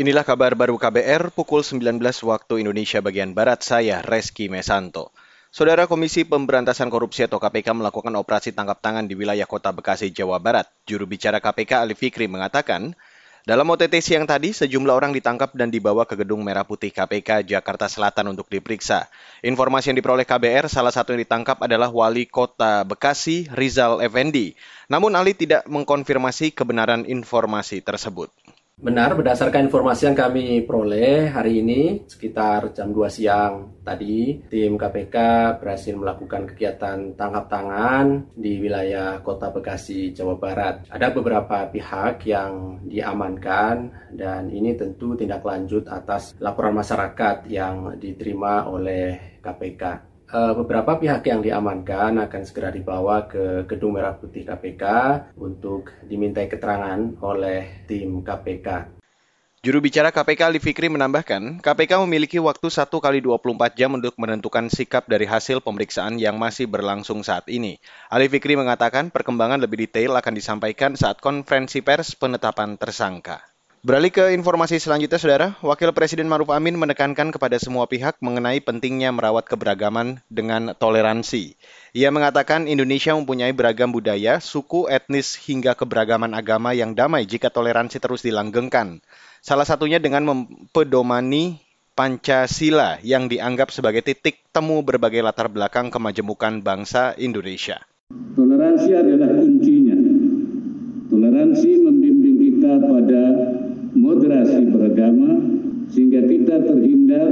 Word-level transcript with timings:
Inilah 0.00 0.24
kabar 0.24 0.56
baru 0.56 0.80
KBR 0.80 1.28
pukul 1.28 1.60
19 1.60 2.00
waktu 2.24 2.64
Indonesia 2.64 3.04
bagian 3.04 3.36
Barat, 3.36 3.60
saya 3.60 4.00
Reski 4.00 4.48
Mesanto. 4.48 5.12
Saudara 5.52 5.84
Komisi 5.84 6.24
Pemberantasan 6.24 6.88
Korupsi 6.88 7.28
atau 7.28 7.36
KPK 7.36 7.76
melakukan 7.76 8.16
operasi 8.16 8.56
tangkap 8.56 8.80
tangan 8.80 9.04
di 9.04 9.12
wilayah 9.12 9.44
kota 9.44 9.76
Bekasi, 9.76 10.08
Jawa 10.08 10.40
Barat. 10.40 10.72
Juru 10.88 11.04
bicara 11.04 11.36
KPK 11.36 11.84
Ali 11.84 11.92
Fikri 11.92 12.32
mengatakan, 12.32 12.96
dalam 13.44 13.68
OTT 13.68 14.00
siang 14.00 14.24
tadi, 14.24 14.56
sejumlah 14.56 14.92
orang 14.96 15.12
ditangkap 15.12 15.52
dan 15.52 15.68
dibawa 15.68 16.08
ke 16.08 16.16
gedung 16.16 16.44
Merah 16.44 16.64
Putih 16.64 16.88
KPK 16.88 17.44
Jakarta 17.44 17.84
Selatan 17.84 18.32
untuk 18.32 18.48
diperiksa. 18.48 19.04
Informasi 19.44 19.92
yang 19.92 20.00
diperoleh 20.00 20.24
KBR, 20.24 20.72
salah 20.72 20.96
satu 20.96 21.12
yang 21.12 21.28
ditangkap 21.28 21.60
adalah 21.60 21.92
Wali 21.92 22.24
Kota 22.24 22.88
Bekasi, 22.88 23.52
Rizal 23.52 24.00
Effendi. 24.00 24.56
Namun 24.88 25.12
Ali 25.12 25.36
tidak 25.36 25.68
mengkonfirmasi 25.68 26.56
kebenaran 26.56 27.04
informasi 27.04 27.84
tersebut. 27.84 28.28
Benar, 28.80 29.12
berdasarkan 29.12 29.68
informasi 29.68 30.08
yang 30.08 30.16
kami 30.16 30.64
peroleh 30.64 31.28
hari 31.28 31.60
ini 31.60 32.00
sekitar 32.08 32.72
jam 32.72 32.96
2 32.96 33.12
siang 33.12 33.76
tadi, 33.84 34.40
tim 34.48 34.80
KPK 34.80 35.16
berhasil 35.60 35.92
melakukan 35.92 36.48
kegiatan 36.48 37.12
tangkap 37.12 37.44
tangan 37.52 38.32
di 38.32 38.56
wilayah 38.56 39.20
Kota 39.20 39.52
Bekasi, 39.52 40.16
Jawa 40.16 40.40
Barat. 40.40 40.88
Ada 40.88 41.12
beberapa 41.12 41.68
pihak 41.68 42.24
yang 42.24 42.80
diamankan 42.88 43.92
dan 44.16 44.48
ini 44.48 44.72
tentu 44.72 45.12
tindak 45.12 45.44
lanjut 45.44 45.84
atas 45.84 46.32
laporan 46.40 46.72
masyarakat 46.72 47.52
yang 47.52 48.00
diterima 48.00 48.64
oleh 48.64 49.36
KPK. 49.44 50.08
Eh, 50.30 50.54
beberapa 50.54 50.94
pihak 50.94 51.26
yang 51.26 51.42
diamankan 51.42 52.22
akan 52.22 52.42
segera 52.46 52.70
dibawa 52.70 53.26
ke 53.26 53.66
Gedung 53.66 53.98
Merah 53.98 54.14
Putih 54.14 54.46
KPK 54.46 54.84
untuk 55.34 55.90
dimintai 56.06 56.46
keterangan 56.46 57.18
oleh 57.18 57.82
tim 57.90 58.22
KPK. 58.22 58.94
Juru 59.58 59.82
bicara 59.82 60.14
KPK 60.14 60.46
Ali 60.46 60.62
Fikri 60.62 60.86
menambahkan, 60.86 61.58
KPK 61.58 62.06
memiliki 62.06 62.38
waktu 62.38 62.70
1 62.70 63.02
kali 63.02 63.18
24 63.18 63.74
jam 63.74 63.90
untuk 63.98 64.14
menentukan 64.22 64.70
sikap 64.70 65.10
dari 65.10 65.26
hasil 65.26 65.66
pemeriksaan 65.66 66.14
yang 66.14 66.38
masih 66.38 66.70
berlangsung 66.70 67.26
saat 67.26 67.50
ini. 67.50 67.82
Ali 68.06 68.30
Fikri 68.30 68.54
mengatakan 68.54 69.10
perkembangan 69.10 69.58
lebih 69.58 69.90
detail 69.90 70.14
akan 70.14 70.32
disampaikan 70.38 70.94
saat 70.94 71.18
konferensi 71.18 71.82
pers 71.82 72.14
penetapan 72.14 72.78
tersangka. 72.78 73.49
Beralih 73.80 74.12
ke 74.12 74.36
informasi 74.36 74.76
selanjutnya, 74.76 75.16
Saudara. 75.16 75.56
Wakil 75.64 75.88
Presiden 75.96 76.28
Maruf 76.28 76.52
Amin 76.52 76.76
menekankan 76.76 77.32
kepada 77.32 77.56
semua 77.56 77.88
pihak 77.88 78.20
mengenai 78.20 78.60
pentingnya 78.60 79.08
merawat 79.08 79.48
keberagaman 79.48 80.20
dengan 80.28 80.76
toleransi. 80.76 81.56
Ia 81.96 82.12
mengatakan 82.12 82.68
Indonesia 82.68 83.16
mempunyai 83.16 83.56
beragam 83.56 83.88
budaya, 83.88 84.36
suku, 84.36 84.84
etnis, 84.92 85.32
hingga 85.32 85.72
keberagaman 85.72 86.36
agama 86.36 86.76
yang 86.76 86.92
damai 86.92 87.24
jika 87.24 87.48
toleransi 87.48 87.96
terus 88.04 88.20
dilanggengkan. 88.20 89.00
Salah 89.40 89.64
satunya 89.64 89.96
dengan 89.96 90.28
mempedomani 90.28 91.64
Pancasila 91.96 93.00
yang 93.00 93.32
dianggap 93.32 93.72
sebagai 93.72 94.04
titik 94.04 94.44
temu 94.52 94.84
berbagai 94.84 95.24
latar 95.24 95.48
belakang 95.48 95.88
kemajemukan 95.88 96.60
bangsa 96.60 97.16
Indonesia. 97.16 97.80
Toleransi 98.12 98.90
adalah 98.92 99.40
kuncinya. 99.40 99.96
Toleransi 101.08 101.70
membimbing 101.80 102.36
kita 102.44 102.72
pada 102.84 103.22
moderasi 104.50 104.66
beragama 104.74 105.30
sehingga 105.90 106.26
kita 106.26 106.56
terhindar 106.66 107.30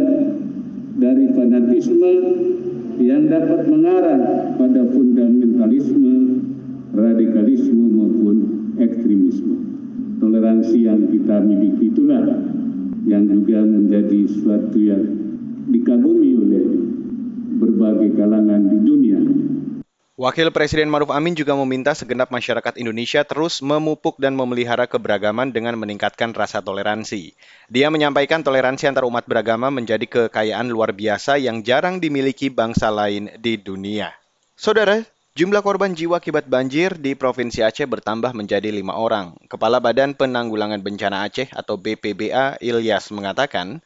dari 0.99 1.27
fanatisme 1.35 2.13
yang 2.99 3.31
dapat 3.31 3.71
mengarah 3.71 4.55
pada 4.59 4.83
fundamentalisme, 4.91 6.15
radikalisme 6.95 7.85
maupun 7.95 8.37
ekstremisme. 8.79 9.55
Toleransi 10.19 10.79
yang 10.83 11.07
kita 11.11 11.39
miliki 11.43 11.95
itulah 11.95 12.27
yang 13.07 13.31
juga 13.31 13.63
menjadi 13.63 14.21
suatu 14.27 14.79
yang 14.79 15.03
dikagumi 15.71 16.31
oleh 16.35 16.67
berbagai 17.63 18.19
kalangan 18.19 18.67
di 18.67 18.79
dunia. 18.83 19.21
Wakil 20.19 20.51
Presiden 20.51 20.91
Maruf 20.91 21.15
Amin 21.15 21.39
juga 21.39 21.55
meminta 21.55 21.95
segenap 21.95 22.35
masyarakat 22.35 22.75
Indonesia 22.75 23.23
terus 23.23 23.63
memupuk 23.63 24.19
dan 24.19 24.35
memelihara 24.35 24.91
keberagaman 24.91 25.55
dengan 25.55 25.79
meningkatkan 25.79 26.35
rasa 26.35 26.59
toleransi. 26.59 27.39
Dia 27.71 27.87
menyampaikan 27.87 28.43
toleransi 28.43 28.91
antar 28.91 29.07
umat 29.07 29.31
beragama 29.31 29.71
menjadi 29.71 30.03
kekayaan 30.11 30.75
luar 30.75 30.91
biasa 30.91 31.39
yang 31.39 31.63
jarang 31.63 32.03
dimiliki 32.03 32.51
bangsa 32.51 32.91
lain 32.91 33.31
di 33.39 33.63
dunia. 33.63 34.11
Saudara, 34.59 35.07
jumlah 35.39 35.63
korban 35.63 35.95
jiwa 35.95 36.19
akibat 36.19 36.51
banjir 36.51 36.99
di 36.99 37.15
Provinsi 37.15 37.63
Aceh 37.63 37.87
bertambah 37.87 38.35
menjadi 38.35 38.75
lima 38.75 38.99
orang. 38.99 39.39
Kepala 39.47 39.79
Badan 39.79 40.19
Penanggulangan 40.19 40.83
Bencana 40.83 41.31
Aceh 41.31 41.47
atau 41.55 41.79
BPBA 41.79 42.59
Ilyas 42.59 43.15
mengatakan, 43.15 43.79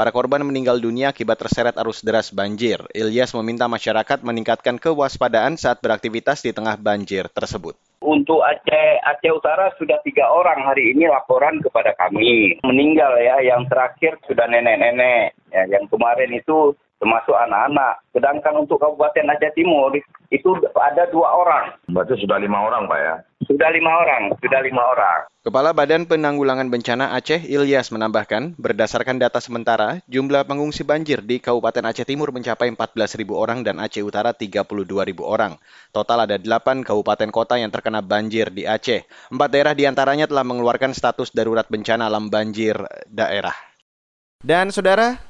Para 0.00 0.16
korban 0.16 0.40
meninggal 0.40 0.80
dunia 0.80 1.12
akibat 1.12 1.44
terseret 1.44 1.76
arus 1.76 2.00
deras 2.00 2.32
banjir. 2.32 2.80
Ilyas 2.96 3.36
meminta 3.36 3.68
masyarakat 3.68 4.24
meningkatkan 4.24 4.80
kewaspadaan 4.80 5.60
saat 5.60 5.84
beraktivitas 5.84 6.40
di 6.40 6.56
tengah 6.56 6.80
banjir 6.80 7.28
tersebut. 7.28 7.76
Untuk 8.00 8.40
Aceh 8.40 8.96
Aceh 9.04 9.28
Utara 9.28 9.68
sudah 9.76 10.00
tiga 10.00 10.32
orang 10.32 10.64
hari 10.64 10.96
ini 10.96 11.04
laporan 11.04 11.60
kepada 11.60 11.92
kami 12.00 12.56
meninggal 12.64 13.12
ya. 13.20 13.44
Yang 13.44 13.68
terakhir 13.68 14.16
sudah 14.24 14.48
nenek-nenek. 14.48 15.36
Ya, 15.52 15.68
yang 15.68 15.84
kemarin 15.92 16.32
itu 16.32 16.72
termasuk 17.00 17.32
anak-anak. 17.32 18.04
Sedangkan 18.12 18.60
untuk 18.60 18.76
Kabupaten 18.76 19.32
Aceh 19.32 19.56
Timur 19.56 19.96
itu 20.30 20.50
ada 20.76 21.08
dua 21.08 21.32
orang. 21.32 21.64
Berarti 21.88 22.20
sudah 22.20 22.36
lima 22.36 22.60
orang 22.60 22.86
Pak 22.86 23.00
ya? 23.00 23.14
Sudah 23.48 23.72
lima 23.72 23.90
orang, 23.90 24.36
sudah 24.38 24.60
lima 24.62 24.84
orang. 24.84 25.26
Kepala 25.40 25.72
Badan 25.72 26.04
Penanggulangan 26.04 26.68
Bencana 26.68 27.16
Aceh 27.16 27.40
Ilyas 27.48 27.88
menambahkan, 27.88 28.60
berdasarkan 28.60 29.16
data 29.16 29.40
sementara, 29.40 30.04
jumlah 30.04 30.44
pengungsi 30.44 30.84
banjir 30.84 31.24
di 31.24 31.40
Kabupaten 31.40 31.88
Aceh 31.88 32.04
Timur 32.04 32.28
mencapai 32.36 32.68
14.000 32.68 33.24
orang 33.32 33.64
dan 33.64 33.80
Aceh 33.80 34.04
Utara 34.04 34.36
32.000 34.36 34.68
orang. 35.24 35.56
Total 35.96 36.28
ada 36.28 36.36
8 36.36 36.84
kabupaten 36.84 37.32
kota 37.32 37.56
yang 37.56 37.72
terkena 37.72 38.04
banjir 38.04 38.52
di 38.52 38.68
Aceh. 38.68 39.08
Empat 39.32 39.48
daerah 39.48 39.72
di 39.72 39.88
antaranya 39.88 40.28
telah 40.28 40.44
mengeluarkan 40.44 40.92
status 40.92 41.32
darurat 41.32 41.64
bencana 41.64 42.12
alam 42.12 42.28
banjir 42.28 42.76
daerah. 43.08 43.56
Dan 44.44 44.68
saudara, 44.68 45.29